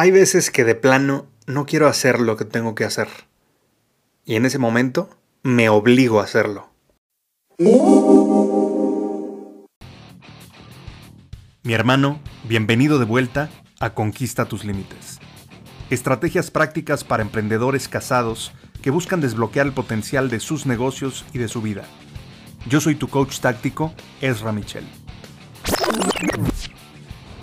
Hay 0.00 0.12
veces 0.12 0.52
que 0.52 0.62
de 0.62 0.76
plano 0.76 1.26
no 1.48 1.66
quiero 1.66 1.88
hacer 1.88 2.20
lo 2.20 2.36
que 2.36 2.44
tengo 2.44 2.76
que 2.76 2.84
hacer. 2.84 3.08
Y 4.24 4.36
en 4.36 4.46
ese 4.46 4.60
momento 4.60 5.10
me 5.42 5.68
obligo 5.70 6.20
a 6.20 6.22
hacerlo. 6.22 6.70
Mi 11.64 11.72
hermano, 11.72 12.20
bienvenido 12.44 13.00
de 13.00 13.06
vuelta 13.06 13.50
a 13.80 13.94
Conquista 13.94 14.44
tus 14.44 14.64
Límites. 14.64 15.18
Estrategias 15.90 16.52
prácticas 16.52 17.02
para 17.02 17.24
emprendedores 17.24 17.88
casados 17.88 18.52
que 18.80 18.92
buscan 18.92 19.20
desbloquear 19.20 19.66
el 19.66 19.72
potencial 19.72 20.30
de 20.30 20.38
sus 20.38 20.64
negocios 20.64 21.24
y 21.32 21.38
de 21.38 21.48
su 21.48 21.60
vida. 21.60 21.82
Yo 22.68 22.80
soy 22.80 22.94
tu 22.94 23.08
coach 23.08 23.40
táctico, 23.40 23.92
Ezra 24.20 24.52
Michel. 24.52 24.84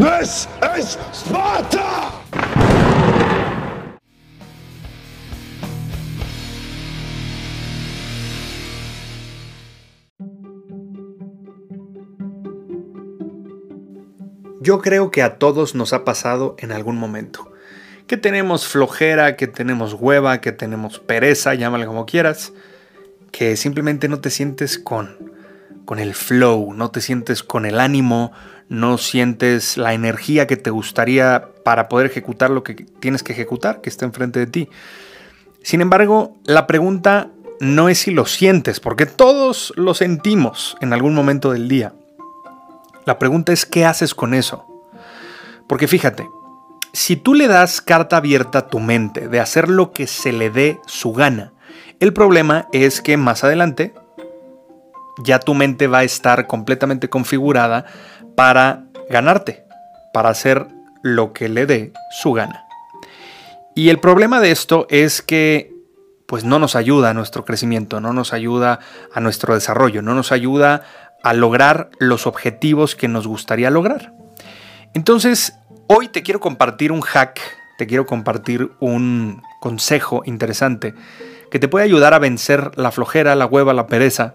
This 0.00 0.48
is 0.78 0.98
Sparta! 1.12 2.10
Yo 14.62 14.80
creo 14.80 15.10
que 15.10 15.20
a 15.20 15.36
todos 15.36 15.74
nos 15.74 15.92
ha 15.92 16.06
pasado 16.06 16.56
en 16.58 16.72
algún 16.72 16.96
momento. 16.96 17.52
Que 18.06 18.16
tenemos 18.16 18.66
flojera, 18.66 19.36
que 19.36 19.48
tenemos 19.48 19.92
hueva, 19.92 20.40
que 20.40 20.52
tenemos 20.52 20.98
pereza, 20.98 21.52
llámale 21.52 21.84
como 21.84 22.06
quieras. 22.06 22.54
Que 23.32 23.54
simplemente 23.54 24.08
no 24.08 24.20
te 24.20 24.30
sientes 24.30 24.78
con, 24.78 25.30
con 25.90 25.98
el 25.98 26.14
flow, 26.14 26.72
no 26.72 26.92
te 26.92 27.00
sientes 27.00 27.42
con 27.42 27.66
el 27.66 27.80
ánimo, 27.80 28.30
no 28.68 28.96
sientes 28.96 29.76
la 29.76 29.92
energía 29.92 30.46
que 30.46 30.56
te 30.56 30.70
gustaría 30.70 31.48
para 31.64 31.88
poder 31.88 32.06
ejecutar 32.06 32.48
lo 32.50 32.62
que 32.62 32.74
tienes 33.00 33.24
que 33.24 33.32
ejecutar, 33.32 33.80
que 33.80 33.90
está 33.90 34.04
enfrente 34.04 34.38
de 34.38 34.46
ti. 34.46 34.68
Sin 35.64 35.80
embargo, 35.80 36.36
la 36.44 36.68
pregunta 36.68 37.32
no 37.58 37.88
es 37.88 37.98
si 37.98 38.12
lo 38.12 38.26
sientes, 38.26 38.78
porque 38.78 39.04
todos 39.04 39.72
lo 39.74 39.94
sentimos 39.94 40.76
en 40.80 40.92
algún 40.92 41.12
momento 41.12 41.50
del 41.50 41.66
día. 41.66 41.92
La 43.04 43.18
pregunta 43.18 43.52
es 43.52 43.66
qué 43.66 43.84
haces 43.84 44.14
con 44.14 44.32
eso. 44.32 44.64
Porque 45.66 45.88
fíjate, 45.88 46.28
si 46.92 47.16
tú 47.16 47.34
le 47.34 47.48
das 47.48 47.80
carta 47.80 48.18
abierta 48.18 48.58
a 48.58 48.68
tu 48.68 48.78
mente 48.78 49.26
de 49.26 49.40
hacer 49.40 49.68
lo 49.68 49.90
que 49.90 50.06
se 50.06 50.30
le 50.30 50.50
dé 50.50 50.78
su 50.86 51.12
gana, 51.12 51.52
el 51.98 52.12
problema 52.12 52.68
es 52.70 53.00
que 53.00 53.16
más 53.16 53.42
adelante 53.42 53.92
ya 55.24 55.40
tu 55.40 55.54
mente 55.54 55.86
va 55.86 55.98
a 55.98 56.04
estar 56.04 56.46
completamente 56.46 57.08
configurada 57.08 57.84
para 58.36 58.84
ganarte, 59.08 59.64
para 60.12 60.30
hacer 60.30 60.66
lo 61.02 61.32
que 61.32 61.48
le 61.48 61.66
dé 61.66 61.92
su 62.10 62.32
gana. 62.32 62.64
Y 63.74 63.88
el 63.88 63.98
problema 63.98 64.40
de 64.40 64.50
esto 64.50 64.86
es 64.90 65.22
que 65.22 65.72
pues 66.26 66.44
no 66.44 66.60
nos 66.60 66.76
ayuda 66.76 67.10
a 67.10 67.14
nuestro 67.14 67.44
crecimiento, 67.44 68.00
no 68.00 68.12
nos 68.12 68.32
ayuda 68.32 68.78
a 69.12 69.20
nuestro 69.20 69.54
desarrollo, 69.54 70.00
no 70.00 70.14
nos 70.14 70.30
ayuda 70.30 70.82
a 71.24 71.34
lograr 71.34 71.90
los 71.98 72.26
objetivos 72.26 72.94
que 72.94 73.08
nos 73.08 73.26
gustaría 73.26 73.68
lograr. 73.68 74.12
Entonces, 74.94 75.54
hoy 75.88 76.08
te 76.08 76.22
quiero 76.22 76.38
compartir 76.38 76.92
un 76.92 77.00
hack, 77.00 77.40
te 77.78 77.86
quiero 77.86 78.06
compartir 78.06 78.70
un 78.78 79.42
consejo 79.60 80.22
interesante 80.24 80.94
que 81.50 81.58
te 81.58 81.66
puede 81.66 81.84
ayudar 81.84 82.14
a 82.14 82.20
vencer 82.20 82.78
la 82.78 82.92
flojera, 82.92 83.34
la 83.34 83.46
hueva, 83.46 83.74
la 83.74 83.88
pereza 83.88 84.34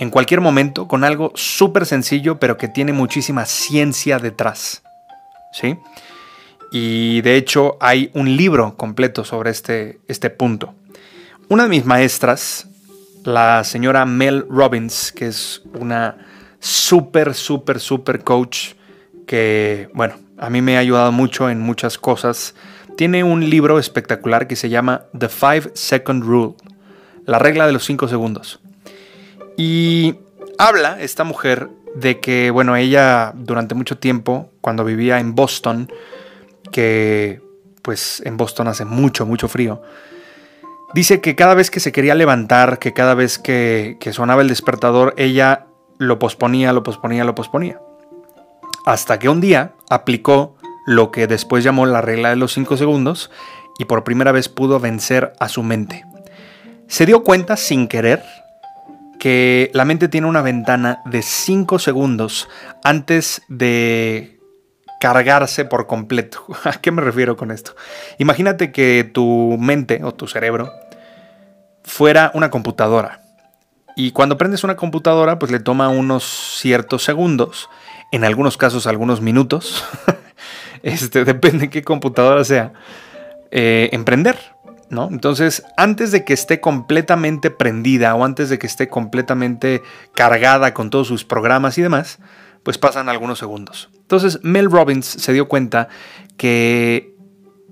en 0.00 0.08
cualquier 0.08 0.40
momento 0.40 0.88
con 0.88 1.04
algo 1.04 1.30
súper 1.34 1.84
sencillo, 1.84 2.40
pero 2.40 2.56
que 2.56 2.68
tiene 2.68 2.94
muchísima 2.94 3.44
ciencia 3.44 4.18
detrás. 4.18 4.82
¿Sí? 5.52 5.76
Y 6.72 7.20
de 7.20 7.36
hecho 7.36 7.76
hay 7.80 8.10
un 8.14 8.34
libro 8.34 8.76
completo 8.78 9.24
sobre 9.24 9.50
este, 9.50 10.00
este 10.08 10.30
punto. 10.30 10.74
Una 11.50 11.64
de 11.64 11.68
mis 11.68 11.84
maestras, 11.84 12.66
la 13.24 13.62
señora 13.62 14.06
Mel 14.06 14.46
Robbins, 14.48 15.12
que 15.12 15.26
es 15.26 15.62
una 15.78 16.16
súper, 16.60 17.34
súper, 17.34 17.78
súper 17.78 18.24
coach 18.24 18.70
que, 19.26 19.90
bueno, 19.92 20.14
a 20.38 20.48
mí 20.48 20.62
me 20.62 20.76
ha 20.76 20.80
ayudado 20.80 21.12
mucho 21.12 21.50
en 21.50 21.60
muchas 21.60 21.98
cosas, 21.98 22.54
tiene 22.96 23.22
un 23.22 23.50
libro 23.50 23.78
espectacular 23.78 24.46
que 24.46 24.56
se 24.56 24.70
llama 24.70 25.04
The 25.18 25.28
Five 25.28 25.72
Second 25.74 26.24
Rule, 26.24 26.54
la 27.26 27.38
regla 27.38 27.66
de 27.66 27.72
los 27.74 27.84
5 27.84 28.08
segundos. 28.08 28.60
Y 29.62 30.16
habla 30.56 31.02
esta 31.02 31.22
mujer 31.22 31.68
de 31.94 32.18
que, 32.18 32.50
bueno, 32.50 32.76
ella 32.76 33.34
durante 33.36 33.74
mucho 33.74 33.98
tiempo, 33.98 34.48
cuando 34.62 34.86
vivía 34.86 35.20
en 35.20 35.34
Boston, 35.34 35.92
que 36.72 37.42
pues 37.82 38.22
en 38.24 38.38
Boston 38.38 38.68
hace 38.68 38.86
mucho, 38.86 39.26
mucho 39.26 39.48
frío, 39.48 39.82
dice 40.94 41.20
que 41.20 41.36
cada 41.36 41.52
vez 41.52 41.70
que 41.70 41.78
se 41.78 41.92
quería 41.92 42.14
levantar, 42.14 42.78
que 42.78 42.94
cada 42.94 43.12
vez 43.12 43.38
que, 43.38 43.98
que 44.00 44.14
sonaba 44.14 44.40
el 44.40 44.48
despertador, 44.48 45.12
ella 45.18 45.66
lo 45.98 46.18
posponía, 46.18 46.72
lo 46.72 46.82
posponía, 46.82 47.24
lo 47.24 47.34
posponía. 47.34 47.82
Hasta 48.86 49.18
que 49.18 49.28
un 49.28 49.42
día 49.42 49.74
aplicó 49.90 50.56
lo 50.86 51.10
que 51.10 51.26
después 51.26 51.64
llamó 51.64 51.84
la 51.84 52.00
regla 52.00 52.30
de 52.30 52.36
los 52.36 52.54
5 52.54 52.78
segundos 52.78 53.30
y 53.78 53.84
por 53.84 54.04
primera 54.04 54.32
vez 54.32 54.48
pudo 54.48 54.80
vencer 54.80 55.34
a 55.38 55.50
su 55.50 55.62
mente. 55.62 56.06
Se 56.88 57.04
dio 57.04 57.24
cuenta 57.24 57.58
sin 57.58 57.88
querer 57.88 58.22
que 59.20 59.70
la 59.74 59.84
mente 59.84 60.08
tiene 60.08 60.26
una 60.26 60.42
ventana 60.42 61.02
de 61.04 61.22
5 61.22 61.78
segundos 61.78 62.48
antes 62.82 63.42
de 63.48 64.40
cargarse 64.98 65.64
por 65.66 65.86
completo. 65.86 66.44
¿A 66.64 66.80
qué 66.80 66.90
me 66.90 67.02
refiero 67.02 67.36
con 67.36 67.52
esto? 67.52 67.76
Imagínate 68.18 68.72
que 68.72 69.04
tu 69.04 69.56
mente 69.60 70.02
o 70.02 70.14
tu 70.14 70.26
cerebro 70.26 70.72
fuera 71.84 72.32
una 72.34 72.50
computadora. 72.50 73.20
Y 73.94 74.12
cuando 74.12 74.38
prendes 74.38 74.64
una 74.64 74.76
computadora, 74.76 75.38
pues 75.38 75.52
le 75.52 75.60
toma 75.60 75.90
unos 75.90 76.24
ciertos 76.58 77.04
segundos, 77.04 77.68
en 78.12 78.24
algunos 78.24 78.56
casos 78.56 78.86
algunos 78.86 79.20
minutos, 79.20 79.84
este, 80.82 81.26
depende 81.26 81.66
de 81.66 81.70
qué 81.70 81.82
computadora 81.82 82.42
sea, 82.44 82.72
eh, 83.50 83.90
emprender. 83.92 84.38
Entonces, 84.90 85.62
antes 85.76 86.10
de 86.10 86.24
que 86.24 86.32
esté 86.32 86.60
completamente 86.60 87.50
prendida 87.50 88.14
o 88.14 88.24
antes 88.24 88.48
de 88.48 88.58
que 88.58 88.66
esté 88.66 88.88
completamente 88.88 89.82
cargada 90.14 90.74
con 90.74 90.90
todos 90.90 91.06
sus 91.06 91.24
programas 91.24 91.78
y 91.78 91.82
demás, 91.82 92.18
pues 92.64 92.76
pasan 92.76 93.08
algunos 93.08 93.38
segundos. 93.38 93.90
Entonces, 93.94 94.40
Mel 94.42 94.70
Robbins 94.70 95.06
se 95.06 95.32
dio 95.32 95.48
cuenta 95.48 95.88
que 96.36 97.14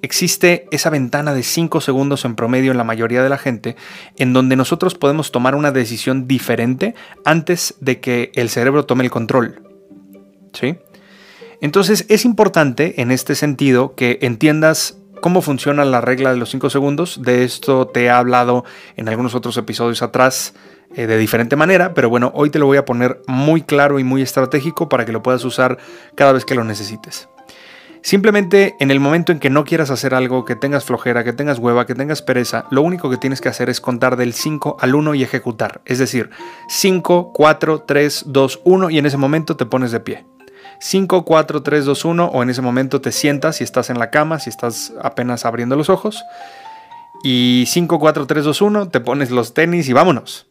existe 0.00 0.66
esa 0.70 0.90
ventana 0.90 1.34
de 1.34 1.42
5 1.42 1.80
segundos 1.82 2.24
en 2.24 2.34
promedio 2.34 2.72
en 2.72 2.78
la 2.78 2.84
mayoría 2.84 3.22
de 3.22 3.28
la 3.28 3.38
gente, 3.38 3.76
en 4.16 4.32
donde 4.32 4.56
nosotros 4.56 4.94
podemos 4.94 5.30
tomar 5.32 5.54
una 5.54 5.70
decisión 5.70 6.26
diferente 6.26 6.94
antes 7.24 7.74
de 7.80 8.00
que 8.00 8.32
el 8.34 8.48
cerebro 8.48 8.86
tome 8.86 9.04
el 9.04 9.10
control. 9.10 9.62
¿Sí? 10.54 10.78
Entonces 11.60 12.06
es 12.08 12.24
importante 12.24 13.00
en 13.00 13.12
este 13.12 13.34
sentido 13.34 13.94
que 13.94 14.18
entiendas 14.22 14.98
cómo 15.22 15.40
funciona 15.40 15.86
la 15.86 16.02
regla 16.02 16.32
de 16.32 16.36
los 16.36 16.50
5 16.50 16.68
segundos. 16.68 17.22
De 17.22 17.44
esto 17.44 17.86
te 17.86 18.04
he 18.04 18.10
hablado 18.10 18.64
en 18.96 19.08
algunos 19.08 19.34
otros 19.34 19.56
episodios 19.56 20.02
atrás 20.02 20.52
eh, 20.94 21.06
de 21.06 21.16
diferente 21.16 21.56
manera, 21.56 21.94
pero 21.94 22.10
bueno, 22.10 22.32
hoy 22.34 22.50
te 22.50 22.58
lo 22.58 22.66
voy 22.66 22.76
a 22.76 22.84
poner 22.84 23.22
muy 23.28 23.62
claro 23.62 23.98
y 23.98 24.04
muy 24.04 24.20
estratégico 24.20 24.90
para 24.90 25.06
que 25.06 25.12
lo 25.12 25.22
puedas 25.22 25.44
usar 25.44 25.78
cada 26.16 26.32
vez 26.32 26.44
que 26.44 26.56
lo 26.56 26.64
necesites. 26.64 27.28
Simplemente 28.02 28.74
en 28.80 28.90
el 28.90 28.98
momento 28.98 29.30
en 29.30 29.38
que 29.38 29.48
no 29.48 29.64
quieras 29.64 29.90
hacer 29.90 30.12
algo, 30.12 30.44
que 30.44 30.56
tengas 30.56 30.84
flojera, 30.84 31.22
que 31.22 31.32
tengas 31.32 31.60
hueva, 31.60 31.86
que 31.86 31.94
tengas 31.94 32.20
pereza, 32.20 32.64
lo 32.72 32.82
único 32.82 33.08
que 33.08 33.16
tienes 33.16 33.40
que 33.40 33.48
hacer 33.48 33.70
es 33.70 33.80
contar 33.80 34.16
del 34.16 34.32
5 34.32 34.76
al 34.80 34.96
1 34.96 35.14
y 35.14 35.22
ejecutar. 35.22 35.82
Es 35.84 36.00
decir, 36.00 36.30
5, 36.68 37.32
4, 37.32 37.84
3, 37.86 38.24
2, 38.26 38.60
1 38.64 38.90
y 38.90 38.98
en 38.98 39.06
ese 39.06 39.18
momento 39.18 39.56
te 39.56 39.66
pones 39.66 39.92
de 39.92 40.00
pie. 40.00 40.26
5, 40.82 41.24
4, 41.24 41.62
3, 41.62 41.84
2, 41.84 42.04
1 42.04 42.26
o 42.26 42.42
en 42.42 42.50
ese 42.50 42.60
momento 42.60 43.00
te 43.00 43.12
sientas 43.12 43.56
si 43.56 43.64
estás 43.64 43.88
en 43.88 44.00
la 44.00 44.10
cama, 44.10 44.40
si 44.40 44.50
estás 44.50 44.92
apenas 45.00 45.44
abriendo 45.44 45.76
los 45.76 45.88
ojos. 45.88 46.24
Y 47.22 47.66
5, 47.68 48.00
4, 48.00 48.26
3, 48.26 48.44
2, 48.44 48.62
1, 48.62 48.88
te 48.88 48.98
pones 48.98 49.30
los 49.30 49.54
tenis 49.54 49.88
y 49.88 49.92
vámonos. 49.92 50.48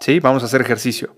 ¿Sí? 0.00 0.20
Vamos 0.20 0.42
a 0.42 0.46
hacer 0.46 0.62
ejercicio. 0.62 1.14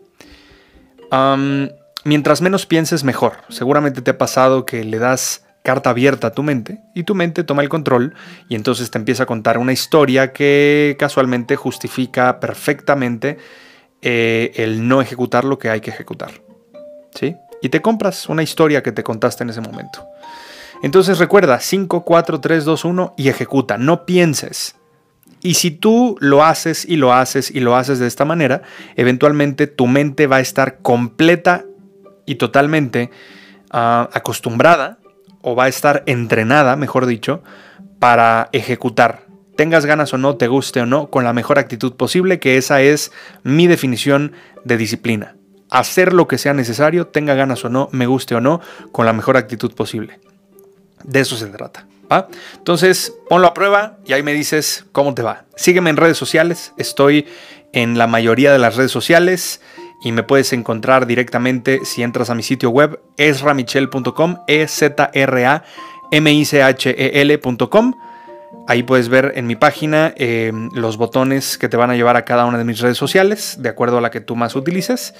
mientras 2.02 2.42
menos 2.42 2.66
pienses, 2.66 3.04
mejor. 3.04 3.34
Seguramente 3.50 4.02
te 4.02 4.10
ha 4.10 4.18
pasado 4.18 4.66
que 4.66 4.82
le 4.82 4.98
das 4.98 5.44
carta 5.62 5.90
abierta 5.90 6.28
a 6.28 6.32
tu 6.32 6.42
mente 6.42 6.80
y 6.92 7.04
tu 7.04 7.14
mente 7.14 7.44
toma 7.44 7.62
el 7.62 7.69
control 7.69 8.14
y 8.48 8.56
entonces 8.56 8.90
te 8.90 8.98
empieza 8.98 9.22
a 9.22 9.26
contar 9.26 9.58
una 9.58 9.72
historia 9.72 10.32
que 10.32 10.96
casualmente 10.98 11.54
justifica 11.54 12.40
perfectamente 12.40 13.38
eh, 14.02 14.50
el 14.56 14.88
no 14.88 15.00
ejecutar 15.00 15.44
lo 15.44 15.56
que 15.56 15.70
hay 15.70 15.80
que 15.80 15.90
ejecutar. 15.90 16.32
¿Sí? 17.14 17.36
Y 17.66 17.68
te 17.68 17.82
compras 17.82 18.28
una 18.28 18.44
historia 18.44 18.84
que 18.84 18.92
te 18.92 19.02
contaste 19.02 19.42
en 19.42 19.50
ese 19.50 19.60
momento. 19.60 20.06
Entonces 20.84 21.18
recuerda 21.18 21.58
5, 21.58 22.04
4, 22.04 22.40
3, 22.40 22.64
2, 22.64 22.84
1 22.84 23.14
y 23.16 23.28
ejecuta. 23.28 23.76
No 23.76 24.06
pienses. 24.06 24.76
Y 25.42 25.54
si 25.54 25.72
tú 25.72 26.16
lo 26.20 26.44
haces 26.44 26.84
y 26.84 26.94
lo 26.94 27.12
haces 27.12 27.50
y 27.50 27.58
lo 27.58 27.74
haces 27.74 27.98
de 27.98 28.06
esta 28.06 28.24
manera, 28.24 28.62
eventualmente 28.94 29.66
tu 29.66 29.88
mente 29.88 30.28
va 30.28 30.36
a 30.36 30.40
estar 30.40 30.78
completa 30.78 31.64
y 32.24 32.36
totalmente 32.36 33.10
ah, 33.72 34.10
acostumbrada 34.12 34.98
o 35.42 35.56
va 35.56 35.64
a 35.64 35.69
estar 35.69 36.04
entrenada, 36.06 36.76
mejor 36.76 37.06
dicho, 37.06 37.42
para 37.98 38.48
ejecutar. 38.52 39.26
Tengas 39.56 39.86
ganas 39.86 40.14
o 40.14 40.19
no, 40.19 40.36
te 40.36 40.46
guste 40.46 40.82
o 40.82 40.86
no, 40.86 41.10
con 41.10 41.24
la 41.24 41.32
mejor 41.32 41.58
actitud 41.58 41.96
posible, 41.96 42.38
que 42.38 42.58
esa 42.58 42.80
es 42.80 43.10
mi 43.42 43.66
definición 43.66 44.34
de 44.64 44.76
disciplina. 44.76 45.35
Hacer 45.70 46.12
lo 46.12 46.28
que 46.28 46.38
sea 46.38 46.54
necesario, 46.54 47.08
tenga 47.08 47.34
ganas 47.34 47.64
o 47.64 47.68
no, 47.68 47.88
me 47.92 48.06
guste 48.06 48.34
o 48.34 48.40
no, 48.40 48.60
con 48.92 49.06
la 49.06 49.12
mejor 49.12 49.36
actitud 49.36 49.72
posible. 49.74 50.20
De 51.02 51.20
eso 51.20 51.36
se 51.36 51.46
trata. 51.46 51.86
Entonces, 52.56 53.14
ponlo 53.28 53.48
a 53.48 53.54
prueba 53.54 53.98
y 54.04 54.12
ahí 54.12 54.22
me 54.22 54.32
dices 54.32 54.84
cómo 54.92 55.14
te 55.14 55.22
va. 55.22 55.44
Sígueme 55.56 55.90
en 55.90 55.96
redes 55.96 56.16
sociales, 56.16 56.72
estoy 56.76 57.26
en 57.72 57.98
la 57.98 58.06
mayoría 58.06 58.52
de 58.52 58.58
las 58.58 58.76
redes 58.76 58.92
sociales 58.92 59.60
y 60.02 60.12
me 60.12 60.22
puedes 60.22 60.52
encontrar 60.52 61.06
directamente 61.06 61.84
si 61.84 62.02
entras 62.02 62.30
a 62.30 62.34
mi 62.34 62.42
sitio 62.42 62.70
web 62.70 63.00
esramichel.com, 63.16 64.38
e 64.46 64.66
z 64.69 65.10
r 65.12 65.46
a 65.46 65.64
m 66.12 66.32
i 66.32 66.44
c 66.44 66.62
h 66.62 66.90
e 66.90 67.20
l.com. 67.22 67.94
Ahí 68.69 68.82
puedes 68.82 69.08
ver 69.08 69.32
en 69.36 69.46
mi 69.46 69.56
página 69.56 70.12
eh, 70.16 70.52
los 70.72 70.96
botones 70.96 71.58
que 71.58 71.69
te 71.69 71.76
van 71.76 71.90
a 71.90 71.96
llevar 71.96 72.16
a 72.16 72.24
cada 72.24 72.46
una 72.46 72.58
de 72.58 72.64
mis 72.64 72.80
redes 72.80 72.96
sociales, 72.96 73.56
de 73.60 73.69
acuerdo 73.69 73.98
a 73.98 74.00
la 74.00 74.10
que 74.10 74.20
tú 74.20 74.36
más 74.36 74.54
utilices. 74.54 75.14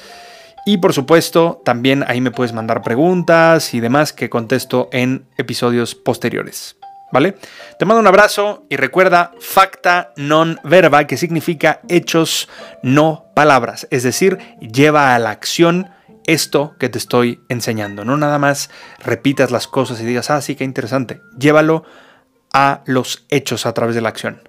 Y 0.69 0.79
por 0.79 0.93
supuesto, 0.93 1.63
también 1.65 2.05
ahí 2.09 2.21
me 2.21 2.33
puedes 2.33 2.53
mandar 2.53 2.83
preguntas 2.83 3.73
y 3.73 3.79
demás 3.79 4.13
que 4.13 4.29
contesto 4.29 4.89
en 4.91 5.25
episodios 5.39 5.95
posteriores. 5.95 6.77
¿Vale? 7.13 7.37
Te 7.79 7.85
mando 7.85 8.01
un 8.01 8.09
abrazo 8.09 8.67
y 8.69 8.75
recuerda 8.75 9.31
facta 9.39 10.13
non 10.17 10.59
verba, 10.65 11.07
que 11.07 11.17
significa 11.17 11.79
hechos, 11.89 12.49
no 12.83 13.27
palabras. 13.33 13.87
Es 13.93 14.03
decir, 14.03 14.39
lleva 14.59 15.15
a 15.15 15.21
la 15.21 15.31
acción 15.31 15.89
esto 16.27 16.75
que 16.81 16.89
te 16.89 16.99
estoy 16.99 17.39
enseñando. 17.49 18.05
No 18.05 18.17
nada 18.17 18.41
más 18.41 18.69
repitas 18.99 19.53
las 19.53 19.69
cosas 19.69 20.01
y 20.01 20.05
digas, 20.05 20.31
ah, 20.31 20.41
sí, 20.41 20.57
qué 20.57 20.65
interesante. 20.65 21.23
Llévalo 21.39 21.85
a 22.53 22.83
los 22.87 23.25
hechos 23.31 23.67
a 23.67 23.73
través 23.73 23.95
de 23.95 24.01
la 24.01 24.09
acción. 24.09 24.49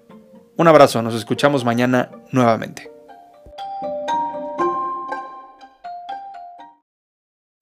Un 0.56 0.68
abrazo, 0.68 1.04
nos 1.04 1.14
escuchamos 1.14 1.64
mañana 1.64 2.10
nuevamente. 2.32 2.97